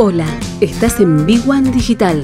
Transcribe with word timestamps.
Hola, 0.00 0.28
estás 0.60 1.00
en 1.00 1.26
Big 1.26 1.42
One 1.50 1.72
Digital. 1.72 2.22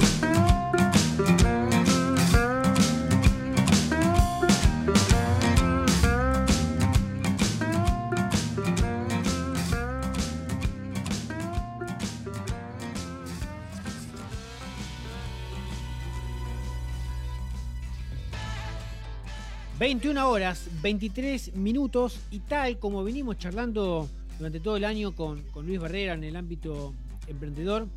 ...21 19.77 20.23
horas, 20.23 20.69
23 20.81 21.55
minutos... 21.55 22.21
...y 22.31 22.39
tal 22.39 22.79
como 22.79 23.03
venimos 23.03 23.37
charlando 23.37 24.07
durante 24.37 24.61
todo 24.61 24.77
el 24.77 24.85
año 24.85 25.11
con 25.11 25.43
Luis 25.65 25.81
Barrera 25.81 26.13
en 26.13 26.23
el 26.23 26.37
ámbito 26.37 26.93
emprendedor, 27.27 27.87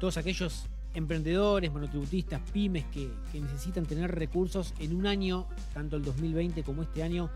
todos 0.00 0.16
aquellos 0.16 0.66
emprendedores, 0.94 1.72
monotributistas, 1.72 2.40
pymes 2.52 2.84
que, 2.86 3.10
necesitan 3.32 3.86
tener 3.86 4.14
recursos 4.14 4.74
en 4.78 4.94
un 4.94 5.06
año, 5.06 5.46
tanto 5.72 5.96
el 5.96 6.04
2020 6.04 6.62
como 6.62 6.82
este 6.82 7.02
año, 7.02 7.30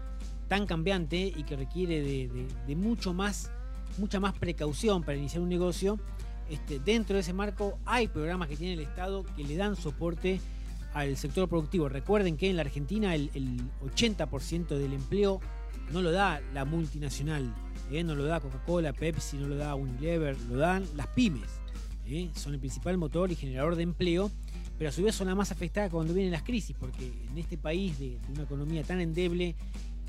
tan 0.48 0.66
cambiante 0.66 1.32
y 1.34 1.42
que 1.44 1.56
requiere 1.56 2.28
de, 2.66 2.76
mucho 2.76 3.14
más, 3.14 3.50
mucha 3.98 4.20
más 4.20 4.34
precaución 4.34 5.02
para 5.02 5.16
iniciar 5.16 5.42
un 5.42 5.48
negocio. 5.48 5.98
Este, 6.48 6.78
dentro 6.78 7.14
de 7.14 7.20
ese 7.20 7.32
marco 7.32 7.78
hay 7.84 8.06
programas 8.06 8.48
que 8.48 8.56
tiene 8.56 8.74
el 8.74 8.80
Estado 8.80 9.24
que 9.34 9.42
le 9.42 9.56
dan 9.56 9.74
soporte 9.74 10.40
al 10.94 11.16
sector 11.16 11.48
productivo. 11.48 11.88
Recuerden 11.88 12.36
que 12.36 12.48
en 12.48 12.56
la 12.56 12.62
Argentina 12.62 13.14
el, 13.14 13.30
el 13.34 13.60
80% 13.84 14.68
del 14.68 14.92
empleo 14.92 15.40
no 15.92 16.02
lo 16.02 16.10
da 16.12 16.40
la 16.52 16.64
multinacional, 16.64 17.54
¿eh? 17.90 18.02
no 18.02 18.14
lo 18.14 18.24
da 18.24 18.40
Coca-Cola, 18.40 18.92
Pepsi, 18.92 19.36
no 19.36 19.48
lo 19.48 19.56
da 19.56 19.74
Unilever, 19.74 20.36
lo 20.42 20.56
dan 20.56 20.84
las 20.96 21.06
pymes. 21.08 21.48
¿eh? 22.06 22.30
Son 22.34 22.54
el 22.54 22.60
principal 22.60 22.98
motor 22.98 23.30
y 23.30 23.36
generador 23.36 23.76
de 23.76 23.82
empleo, 23.82 24.30
pero 24.78 24.90
a 24.90 24.92
su 24.92 25.02
vez 25.02 25.14
son 25.14 25.28
la 25.28 25.34
más 25.34 25.52
afectada 25.52 25.88
cuando 25.90 26.12
vienen 26.12 26.32
las 26.32 26.42
crisis, 26.42 26.76
porque 26.78 27.12
en 27.30 27.38
este 27.38 27.56
país 27.56 27.98
de, 27.98 28.18
una 28.32 28.42
economía 28.42 28.82
tan 28.84 29.00
endeble 29.00 29.54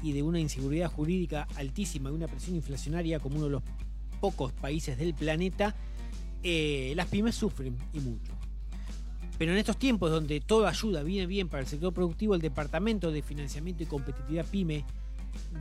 y 0.04 0.12
de 0.12 0.24
una 0.24 0.40
inseguridad 0.40 0.92
jurídica 0.92 1.48
altísima, 1.56 2.10
de 2.10 2.16
una 2.16 2.28
presión 2.28 2.56
inflacionaria 2.56 3.20
como 3.20 3.38
uno 3.38 3.46
de 3.46 3.52
los 3.52 3.64
pocos 4.20 4.52
países 4.54 4.98
del 4.98 5.14
planeta, 5.14 5.76
eh, 6.44 6.94
las 6.96 7.08
pymes 7.08 7.36
sufren 7.36 7.76
y 7.94 8.00
mucho. 8.00 8.34
Pero 9.38 9.52
en 9.52 9.60
estos 9.60 9.78
tiempos 9.78 10.10
donde 10.10 10.40
toda 10.40 10.70
ayuda 10.70 11.04
viene 11.04 11.28
bien 11.28 11.48
para 11.48 11.62
el 11.62 11.68
sector 11.68 11.94
productivo, 11.94 12.34
el 12.34 12.42
Departamento 12.42 13.12
de 13.12 13.22
Financiamiento 13.22 13.84
y 13.84 13.86
Competitividad 13.86 14.46
PYME 14.46 14.84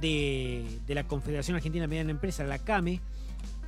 de, 0.01 0.65
la 0.89 1.05
Confederación 1.05 1.57
Argentina 1.57 1.83
de 1.83 1.89
Mediana 1.89 2.11
Empresa, 2.11 2.45
la 2.45 2.59
CAME, 2.59 3.01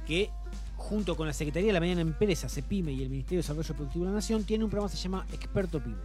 que 0.06 0.30
junto 0.76 1.16
con 1.16 1.26
la 1.26 1.32
Secretaría 1.32 1.68
de 1.68 1.72
la 1.72 1.80
Mediana 1.80 2.00
Empresa, 2.00 2.48
CEPIME 2.48 2.92
y 2.92 3.02
el 3.02 3.10
Ministerio 3.10 3.38
de 3.38 3.42
Desarrollo 3.42 3.74
Productivo 3.74 4.04
de 4.04 4.10
la 4.10 4.16
Nación, 4.16 4.44
tiene 4.44 4.64
un 4.64 4.70
programa 4.70 4.90
que 4.90 4.96
se 4.96 5.02
llama 5.02 5.26
Experto 5.32 5.82
PYME. 5.82 5.96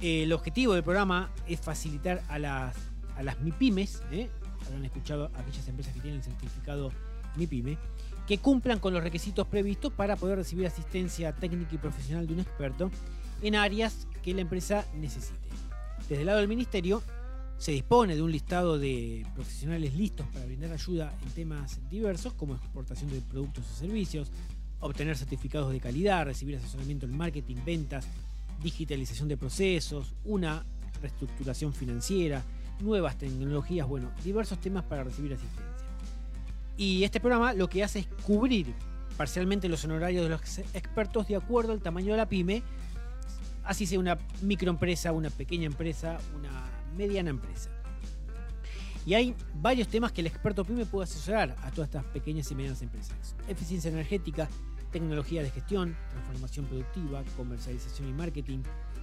El 0.00 0.32
objetivo 0.32 0.74
del 0.74 0.82
programa 0.82 1.30
es 1.48 1.60
facilitar 1.60 2.22
a 2.28 2.38
las, 2.38 2.76
a 3.16 3.22
las 3.22 3.40
MIPYMES, 3.40 4.02
¿eh? 4.12 4.28
habrán 4.66 4.84
escuchado 4.84 5.30
aquellas 5.34 5.66
empresas 5.68 5.94
que 5.94 6.00
tienen 6.00 6.20
el 6.20 6.24
certificado 6.24 6.90
MIPYME, 7.36 7.78
que 8.26 8.38
cumplan 8.38 8.78
con 8.78 8.94
los 8.94 9.02
requisitos 9.02 9.46
previstos 9.46 9.92
para 9.92 10.16
poder 10.16 10.38
recibir 10.38 10.66
asistencia 10.66 11.32
técnica 11.32 11.74
y 11.74 11.78
profesional 11.78 12.26
de 12.26 12.34
un 12.34 12.40
experto 12.40 12.90
en 13.42 13.54
áreas 13.54 14.06
que 14.22 14.34
la 14.34 14.40
empresa 14.40 14.86
necesite. 14.94 15.38
Desde 16.08 16.20
el 16.20 16.26
lado 16.26 16.38
del 16.38 16.48
Ministerio, 16.48 17.02
se 17.58 17.72
dispone 17.72 18.16
de 18.16 18.22
un 18.22 18.32
listado 18.32 18.78
de 18.78 19.26
profesionales 19.34 19.94
listos 19.94 20.26
para 20.28 20.44
brindar 20.44 20.72
ayuda 20.72 21.14
en 21.22 21.30
temas 21.30 21.80
diversos 21.88 22.34
como 22.34 22.54
exportación 22.54 23.10
de 23.10 23.20
productos 23.20 23.64
o 23.70 23.74
servicios, 23.74 24.30
obtener 24.80 25.16
certificados 25.16 25.72
de 25.72 25.80
calidad, 25.80 26.24
recibir 26.24 26.56
asesoramiento 26.56 27.06
en 27.06 27.16
marketing, 27.16 27.56
ventas, 27.64 28.06
digitalización 28.62 29.28
de 29.28 29.36
procesos, 29.36 30.14
una 30.24 30.64
reestructuración 31.00 31.72
financiera, 31.72 32.42
nuevas 32.80 33.16
tecnologías, 33.16 33.86
bueno, 33.86 34.10
diversos 34.22 34.60
temas 34.60 34.84
para 34.84 35.04
recibir 35.04 35.32
asistencia. 35.32 35.74
Y 36.76 37.04
este 37.04 37.20
programa 37.20 37.52
lo 37.52 37.68
que 37.68 37.84
hace 37.84 38.00
es 38.00 38.06
cubrir 38.26 38.74
parcialmente 39.16 39.68
los 39.68 39.84
honorarios 39.84 40.24
de 40.24 40.30
los 40.30 40.58
expertos 40.74 41.28
de 41.28 41.36
acuerdo 41.36 41.72
al 41.72 41.80
tamaño 41.80 42.12
de 42.12 42.16
la 42.16 42.28
pyme, 42.28 42.62
así 43.62 43.86
sea 43.86 43.98
una 43.98 44.18
microempresa, 44.42 45.12
una 45.12 45.30
pequeña 45.30 45.66
empresa, 45.66 46.18
una 46.36 46.73
mediana 46.96 47.30
empresa. 47.30 47.70
Y 49.06 49.14
hay 49.14 49.34
varios 49.60 49.88
temas 49.88 50.12
que 50.12 50.22
el 50.22 50.26
experto 50.26 50.64
PYME 50.64 50.86
puede 50.86 51.04
asesorar 51.04 51.56
a 51.62 51.70
todas 51.70 51.88
estas 51.88 52.04
pequeñas 52.06 52.50
y 52.50 52.54
medianas 52.54 52.80
empresas. 52.80 53.36
Eficiencia 53.48 53.90
energética, 53.90 54.48
tecnología 54.90 55.42
de 55.42 55.50
gestión, 55.50 55.94
transformación 56.10 56.64
productiva, 56.66 57.22
comercialización 57.36 58.08
y 58.08 58.12
marketing, 58.12 58.60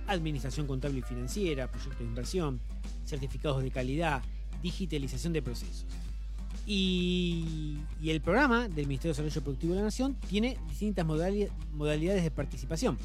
administración 0.07 0.66
contable 0.66 1.00
y 1.00 1.01
financiera, 1.03 1.69
proyectos 1.69 2.00
de 2.00 2.06
inversión, 2.06 2.59
certificados 3.06 3.62
de 3.62 3.69
calidad, 3.69 4.24
digitalización 4.63 5.34
de 5.34 5.41
procesos. 5.41 5.85
Y, 6.66 7.80
el 8.03 8.22
programa 8.22 8.68
del 8.68 8.88
Ministerio 8.88 9.13
de 9.13 9.24
Desarrollo 9.24 9.44
Productivo 9.44 9.74
de 9.74 9.80
la 9.80 9.85
Nación 9.85 10.16
tiene 10.30 10.57
distintas 10.69 11.06
modalidades 11.06 12.24
de 12.24 12.31
participación. 12.31 12.97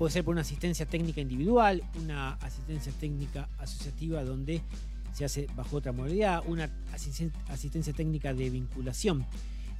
Puede 0.00 0.12
ser 0.12 0.24
por 0.24 0.32
una 0.32 0.40
asistencia 0.40 0.86
técnica 0.86 1.20
individual, 1.20 1.82
una 2.00 2.32
asistencia 2.36 2.90
técnica 2.90 3.50
asociativa 3.58 4.24
donde 4.24 4.62
se 5.12 5.26
hace 5.26 5.46
bajo 5.54 5.76
otra 5.76 5.92
modalidad, 5.92 6.42
una 6.46 6.70
asistencia 7.50 7.92
técnica 7.92 8.32
de 8.32 8.48
vinculación, 8.48 9.26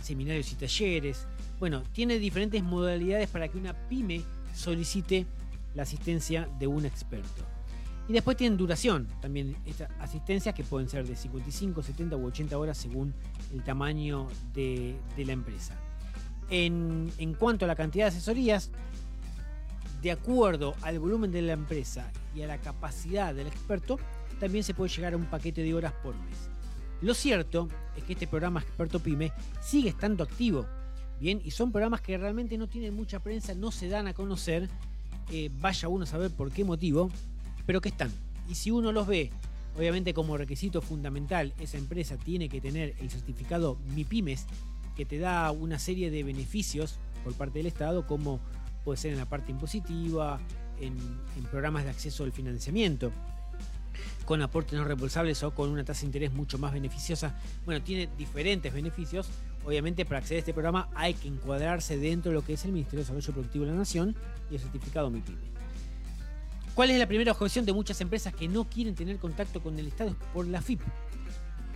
seminarios 0.02 0.52
y 0.52 0.56
talleres. 0.56 1.26
Bueno, 1.58 1.82
tiene 1.94 2.18
diferentes 2.18 2.62
modalidades 2.62 3.30
para 3.30 3.48
que 3.48 3.56
una 3.56 3.72
pyme 3.88 4.20
solicite 4.54 5.24
la 5.74 5.84
asistencia 5.84 6.46
de 6.58 6.66
un 6.66 6.84
experto. 6.84 7.46
Y 8.06 8.12
después 8.12 8.36
tienen 8.36 8.58
duración 8.58 9.08
también 9.22 9.56
estas 9.64 9.90
asistencias 10.00 10.54
que 10.54 10.64
pueden 10.64 10.90
ser 10.90 11.06
de 11.06 11.16
55, 11.16 11.82
70 11.82 12.16
u 12.16 12.26
80 12.26 12.58
horas 12.58 12.76
según 12.76 13.14
el 13.54 13.64
tamaño 13.64 14.28
de, 14.52 14.96
la 15.16 15.32
empresa. 15.32 15.80
En, 16.50 17.10
en, 17.16 17.32
cuanto 17.32 17.64
a 17.64 17.68
la 17.68 17.74
cantidad 17.74 18.04
de 18.04 18.08
asesorías, 18.08 18.70
de 20.02 20.10
acuerdo 20.10 20.74
al 20.82 20.98
volumen 20.98 21.30
de 21.30 21.42
la 21.42 21.52
empresa 21.52 22.10
y 22.34 22.42
a 22.42 22.46
la 22.46 22.58
capacidad 22.58 23.34
del 23.34 23.46
experto, 23.46 23.98
también 24.38 24.64
se 24.64 24.74
puede 24.74 24.90
llegar 24.90 25.12
a 25.12 25.16
un 25.16 25.26
paquete 25.26 25.62
de 25.62 25.74
horas 25.74 25.92
por 26.02 26.14
mes. 26.14 26.48
Lo 27.02 27.14
cierto 27.14 27.68
es 27.96 28.04
que 28.04 28.14
este 28.14 28.26
programa 28.26 28.60
Experto 28.60 29.00
Pyme 29.00 29.32
sigue 29.62 29.90
estando 29.90 30.24
activo, 30.24 30.66
bien, 31.18 31.40
y 31.44 31.50
son 31.50 31.72
programas 31.72 32.00
que 32.00 32.16
realmente 32.18 32.58
no 32.58 32.68
tienen 32.68 32.94
mucha 32.94 33.20
prensa, 33.20 33.54
no 33.54 33.70
se 33.70 33.88
dan 33.88 34.06
a 34.06 34.14
conocer, 34.14 34.68
eh, 35.30 35.50
vaya 35.60 35.88
uno 35.88 36.04
a 36.04 36.06
saber 36.06 36.30
por 36.30 36.50
qué 36.50 36.64
motivo, 36.64 37.10
pero 37.66 37.80
que 37.80 37.90
están. 37.90 38.10
Y 38.48 38.54
si 38.54 38.70
uno 38.70 38.92
los 38.92 39.06
ve, 39.06 39.30
obviamente 39.76 40.12
como 40.12 40.36
requisito 40.36 40.82
fundamental, 40.82 41.54
esa 41.58 41.78
empresa 41.78 42.16
tiene 42.16 42.48
que 42.48 42.60
tener 42.60 42.94
el 43.00 43.10
certificado 43.10 43.78
MIPIMES, 43.94 44.46
que 44.96 45.06
te 45.06 45.18
da 45.18 45.50
una 45.52 45.78
serie 45.78 46.10
de 46.10 46.22
beneficios 46.22 46.98
por 47.24 47.34
parte 47.34 47.60
del 47.60 47.66
Estado, 47.66 48.06
como 48.06 48.40
puede 48.84 48.96
ser 48.96 49.12
en 49.12 49.18
la 49.18 49.26
parte 49.26 49.50
impositiva, 49.50 50.40
en, 50.80 50.96
programas 51.50 51.84
de 51.84 51.90
acceso 51.90 52.24
al 52.24 52.32
financiamiento, 52.32 53.12
con 54.24 54.42
aportes 54.42 54.78
no 54.78 54.84
reembolsables 54.84 55.42
o 55.42 55.54
con 55.54 55.70
una 55.70 55.84
tasa 55.84 56.00
de 56.00 56.06
interés 56.06 56.32
mucho 56.32 56.58
más 56.58 56.72
beneficiosa. 56.72 57.34
Bueno, 57.64 57.82
tiene 57.82 58.08
diferentes 58.16 58.72
beneficios. 58.72 59.28
Obviamente 59.64 60.06
para 60.06 60.18
acceder 60.18 60.36
a 60.36 60.40
este 60.40 60.54
programa 60.54 60.88
hay 60.94 61.12
que 61.14 61.28
encuadrarse 61.28 61.98
dentro 61.98 62.30
de 62.30 62.36
lo 62.36 62.44
que 62.44 62.54
es 62.54 62.64
el 62.64 62.72
Ministerio 62.72 62.98
de 62.98 63.04
Desarrollo 63.04 63.32
Productivo 63.32 63.64
de 63.66 63.72
la 63.72 63.76
Nación 63.76 64.16
y 64.50 64.54
el 64.54 64.60
certificado 64.60 65.10
MIPYME. 65.10 65.50
¿Cuál 66.74 66.90
es 66.90 66.98
la 66.98 67.06
primera 67.06 67.32
objeción 67.32 67.66
de 67.66 67.72
muchas 67.72 68.00
empresas 68.00 68.32
que 68.32 68.48
no 68.48 68.64
quieren 68.70 68.94
tener 68.94 69.18
contacto 69.18 69.60
con 69.62 69.78
el 69.78 69.88
Estado? 69.88 70.16
Por 70.32 70.46
la 70.46 70.62
FIP. 70.62 70.80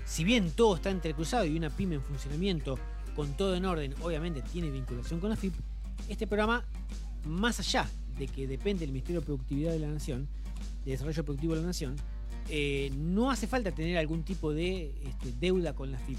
Si 0.07 0.25
bien 0.25 0.51
todo 0.51 0.77
está 0.77 0.91
entrecruzado 0.91 1.45
y 1.45 1.57
una 1.57 1.69
pyme 1.69 1.97
en 1.97 2.03
funcionamiento 2.03 2.79
con 3.17 3.37
todo 3.37 3.55
en 3.55 3.65
orden, 3.65 3.95
obviamente 4.03 4.41
tiene 4.43 4.71
vinculación 4.71 5.21
con 5.21 5.31
la 5.31 5.37
FIP, 5.37 5.55
este 6.09 6.27
programa 6.27 6.65
más 7.27 7.61
allá 7.61 7.89
de 8.19 8.29
que 8.29 8.47
depende 8.47 8.81
del 8.81 8.91
Ministerio 8.91 9.21
de 9.21 9.27
Productividad 9.27 9.73
de 9.73 9.79
la 9.79 9.89
Nación, 9.89 10.29
de 10.85 10.93
Desarrollo 10.93 11.25
Productivo 11.25 11.55
de 11.55 11.61
la 11.61 11.67
Nación, 11.67 11.97
eh, 12.49 12.93
no 12.97 13.31
hace 13.31 13.47
falta 13.47 13.73
tener 13.73 13.97
algún 13.99 14.23
tipo 14.23 14.53
de 14.53 14.95
este, 15.05 15.33
deuda 15.41 15.75
con 15.75 15.91
la 15.91 15.99
FIP. 15.99 16.19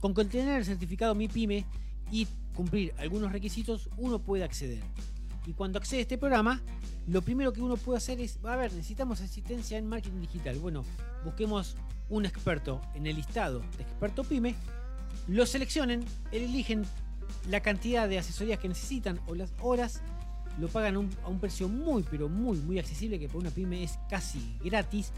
Con 0.00 0.14
contener 0.14 0.58
el 0.58 0.64
certificado 0.64 1.14
MIPYME 1.14 1.64
y 2.10 2.26
cumplir 2.54 2.94
algunos 2.98 3.32
requisitos, 3.32 3.88
uno 3.96 4.18
puede 4.18 4.44
acceder. 4.44 4.82
Y 5.46 5.52
cuando 5.52 5.78
accede 5.78 6.00
a 6.00 6.02
este 6.02 6.18
programa, 6.18 6.62
lo 7.06 7.22
primero 7.22 7.52
que 7.52 7.60
uno 7.60 7.76
puede 7.76 7.98
hacer 7.98 8.20
es, 8.20 8.38
a 8.44 8.56
ver, 8.56 8.72
necesitamos 8.72 9.20
asistencia 9.20 9.76
en 9.76 9.86
marketing 9.86 10.20
digital. 10.20 10.58
Bueno, 10.58 10.84
busquemos 11.24 11.76
un 12.08 12.24
experto 12.24 12.80
en 12.94 13.06
el 13.06 13.16
listado 13.16 13.60
de 13.76 13.82
experto 13.82 14.24
PYME, 14.24 14.54
lo 15.28 15.46
seleccionen, 15.46 16.04
eligen 16.32 16.84
la 17.50 17.60
cantidad 17.60 18.08
de 18.08 18.18
asesorías 18.18 18.58
que 18.58 18.68
necesitan 18.68 19.20
o 19.26 19.34
las 19.34 19.52
horas 19.60 20.00
lo 20.58 20.68
pagan 20.68 20.96
a 20.96 21.28
un 21.28 21.40
precio 21.40 21.68
muy, 21.68 22.04
pero 22.04 22.28
muy, 22.28 22.58
muy 22.58 22.78
accesible, 22.78 23.18
que 23.18 23.28
por 23.28 23.40
una 23.40 23.50
pyme 23.50 23.82
es 23.82 23.98
casi 24.08 24.56
gratis 24.62 25.12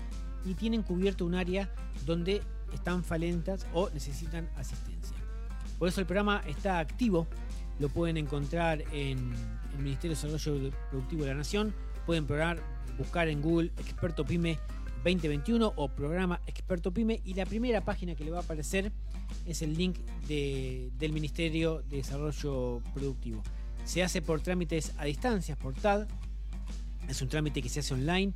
y 0.45 0.55
tienen 0.55 0.83
cubierto 0.83 1.27
un 1.27 1.35
área 1.35 1.71
donde 2.05 2.43
están 2.73 3.05
falentas 3.05 3.67
o 3.73 3.91
necesitan 3.91 4.49
asistencia. 4.57 5.17
Por 5.79 5.89
eso 5.89 6.01
el 6.01 6.07
programa 6.07 6.43
está 6.47 6.79
activo 6.79 7.27
lo 7.79 7.89
pueden 7.89 8.17
encontrar 8.17 8.83
en 8.93 9.19
el 9.77 9.79
Ministerio 9.83 10.17
de 10.17 10.23
Desarrollo 10.23 10.71
Productivo 10.91 11.23
de 11.25 11.29
la 11.29 11.35
Nación. 11.35 11.75
Pueden 12.07 12.27
buscar 12.97 13.29
en 13.29 13.43
Google 13.43 13.71
Experto 13.79 14.25
Pyme 14.25 14.59
2021 15.05 15.75
o 15.77 15.89
programa 15.89 16.41
Experto 16.47 16.93
Pyme 16.93 17.21
y 17.25 17.35
la 17.35 17.45
primera 17.45 17.85
página 17.85 18.15
que 18.15 18.25
le 18.25 18.31
va 18.31 18.39
a 18.39 18.43
aparecer 18.43 18.93
es 19.45 19.63
el 19.63 19.75
link 19.75 19.99
del 20.27 21.13
Ministerio 21.13 21.83
de 21.83 21.99
Desarrollo 21.99 22.81
Productivo. 22.95 23.43
Se 23.87 24.03
hace 24.03 24.21
por 24.21 24.41
trámites 24.41 24.93
a 24.99 25.05
distancia, 25.05 25.57
por 25.57 25.73
TAD. 25.73 26.09
Es 27.09 27.23
un 27.23 27.29
trámite 27.29 27.63
que 27.63 27.69
se 27.69 27.81
hace 27.81 27.95
online 27.95 28.33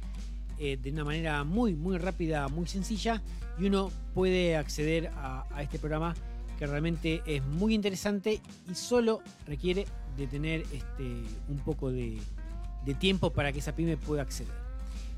eh, 0.58 0.78
de 0.80 0.90
una 0.92 1.04
manera 1.04 1.42
muy, 1.42 1.74
muy 1.74 1.98
rápida, 1.98 2.46
muy 2.48 2.68
sencilla 2.68 3.20
y 3.58 3.66
uno 3.66 3.90
puede 4.14 4.56
acceder 4.56 5.10
a, 5.16 5.44
este 5.60 5.80
programa 5.80 6.14
que 6.56 6.66
realmente 6.66 7.22
es 7.26 7.44
muy 7.44 7.74
interesante 7.74 8.40
y 8.70 8.74
solo 8.76 9.22
requiere 9.46 9.86
de 10.16 10.28
tener 10.28 10.60
este, 10.72 11.24
un 11.48 11.58
poco 11.64 11.90
de, 11.90 12.18
tiempo 13.00 13.32
para 13.32 13.52
que 13.52 13.58
esa 13.58 13.74
pyme 13.74 13.96
pueda 13.96 14.22
acceder. 14.22 14.52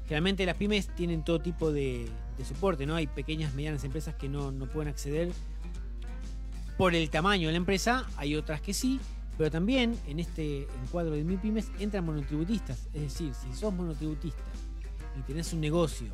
Generalmente 0.05 0.47
las 0.47 0.57
pymes 0.57 0.89
tienen 0.95 1.25
todo 1.25 1.41
tipo 1.41 1.73
de, 1.73 2.09
soporte, 2.43 2.87
¿no? 2.87 2.97
Hay 2.97 3.07
pequeñas, 3.07 3.55
medianas 3.55 3.85
empresas 3.85 4.15
que 4.15 4.29
no, 4.29 4.51
no, 4.51 4.67
pueden 4.67 4.89
acceder 4.89 5.31
por 6.79 6.95
el 6.95 7.11
tamaño 7.11 7.49
de 7.49 7.53
la 7.53 7.59
empresa, 7.59 8.07
hay 8.17 8.35
otras 8.35 8.61
que 8.61 8.75
sí, 8.75 8.99
pero 9.37 9.51
también 9.51 9.97
en 10.07 10.21
este 10.21 10.67
encuadro 10.83 11.13
de 11.13 11.25
MIPYMES 11.25 11.71
entran 11.79 12.05
monotributistas, 12.05 12.89
es 12.93 13.03
decir, 13.03 13.33
si 13.35 13.53
sos 13.55 13.73
monotributista 13.73 14.43
y 15.19 15.23
tenés 15.23 15.53
un 15.53 15.61
negocio 15.61 16.09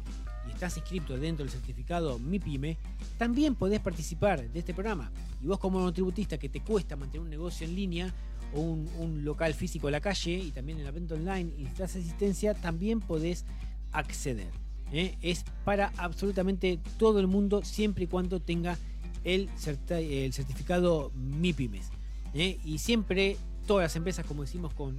y 0.46 0.52
estás 0.52 0.76
inscrito 0.76 1.16
dentro 1.18 1.44
del 1.44 1.52
certificado 1.52 2.18
MIPYME, 2.18 2.78
también 3.16 3.54
podés 3.54 3.80
participar 3.80 4.48
de 4.48 4.58
este 4.58 4.72
programa. 4.72 5.10
Y 5.42 5.46
vos 5.46 5.58
como 5.58 5.78
monotributista 5.78 6.38
que 6.38 6.48
te 6.48 6.60
cuesta 6.60 6.96
mantener 6.96 7.22
un 7.22 7.30
negocio 7.30 7.66
en 7.66 7.74
línea 7.74 8.14
o 8.54 8.60
un, 8.60 9.24
local 9.24 9.52
físico 9.52 9.88
en 9.88 9.92
la 9.92 10.00
calle 10.00 10.38
y 10.38 10.50
también 10.52 10.78
en 10.78 10.84
la 10.84 10.90
venta 10.90 11.14
online 11.14 11.52
y 11.58 11.64
necesitas 11.64 11.96
asistencia, 11.96 12.54
también 12.54 13.00
podés 13.00 13.44
acceder. 13.92 14.50
¿eh? 14.92 15.16
Es 15.20 15.44
para 15.64 15.92
absolutamente 15.96 16.78
todo 16.98 17.20
el 17.20 17.26
mundo 17.26 17.62
siempre 17.62 18.04
y 18.04 18.06
cuando 18.06 18.40
tenga 18.40 18.78
el, 19.24 19.50
el 19.90 20.32
certificado 20.32 21.12
MIPYMES. 21.14 21.97
¿Eh? 22.34 22.58
Y 22.64 22.78
siempre 22.78 23.36
todas 23.66 23.84
las 23.84 23.96
empresas, 23.96 24.26
como 24.26 24.42
decimos, 24.42 24.72
con, 24.74 24.96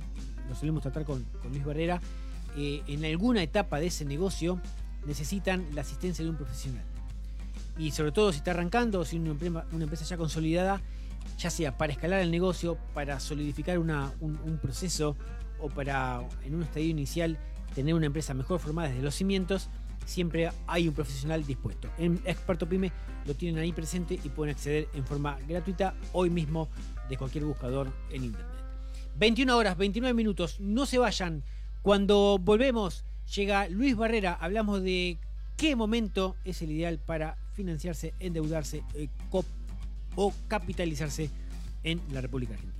lo 0.47 0.55
solemos 0.55 0.81
tratar 0.81 1.05
con, 1.05 1.25
Luis 1.49 1.65
Barrera, 1.65 2.01
eh, 2.57 2.81
en 2.87 3.05
alguna 3.05 3.43
etapa 3.43 3.79
de 3.79 3.87
ese 3.87 4.05
negocio 4.05 4.59
necesitan 5.05 5.65
la 5.73 5.81
asistencia 5.81 6.23
de 6.23 6.29
un 6.29 6.37
profesional. 6.37 6.83
Y 7.77 7.91
sobre 7.91 8.11
todo 8.11 8.31
si 8.31 8.39
está 8.39 8.51
arrancando 8.51 9.05
si 9.05 9.17
una 9.17 9.31
empresa, 9.31 9.65
una 9.71 9.83
empresa 9.83 10.05
ya 10.05 10.17
consolidada, 10.17 10.81
ya 11.37 11.49
sea 11.49 11.77
para 11.77 11.93
escalar 11.93 12.19
el 12.19 12.31
negocio, 12.31 12.77
para 12.93 13.19
solidificar 13.19 13.79
un, 13.79 14.59
proceso 14.61 15.15
o 15.59 15.69
para 15.69 16.21
en 16.45 16.55
un 16.55 16.63
estadio 16.63 16.87
inicial 16.87 17.37
tener 17.75 17.93
una 17.93 18.07
empresa 18.07 18.33
mejor 18.33 18.59
formada 18.59 18.89
desde 18.89 19.01
los 19.01 19.15
cimientos, 19.15 19.69
siempre 20.09 20.49
hay 20.67 20.87
un 20.87 20.93
profesional 20.93 21.45
dispuesto. 21.45 21.89
En 21.97 22.19
Experto 22.25 22.67
Pyme 22.67 22.91
lo 23.25 23.35
tienen 23.35 23.61
ahí 23.61 23.71
presente 23.71 24.15
y 24.15 24.29
pueden 24.29 24.55
acceder 24.55 24.89
en 24.93 25.05
forma 25.05 25.37
gratuita 25.47 25.93
hoy 26.13 26.29
mismo 26.29 26.67
de 27.07 27.17
cualquier 27.17 27.45
buscador 27.45 27.91
en 28.09 28.25
internet. 28.25 28.49
21 29.17 29.55
horas, 29.55 29.77
29 29.77 30.13
minutos, 30.13 30.59
no 30.59 30.85
se 30.85 30.97
vayan. 30.97 31.43
Cuando 31.81 32.39
volvemos, 32.41 33.05
llega 33.35 33.67
Luis 33.69 33.95
Barrera, 33.95 34.33
hablamos 34.33 34.81
de 34.81 35.19
qué 35.57 35.75
momento 35.75 36.35
es 36.43 36.61
el 36.61 36.71
ideal 36.71 36.99
para 36.99 37.37
financiarse, 37.53 38.13
endeudarse 38.19 38.83
eh, 38.95 39.09
o 40.15 40.33
capitalizarse 40.47 41.29
en 41.83 42.01
la 42.11 42.21
República 42.21 42.53
Argentina. 42.53 42.78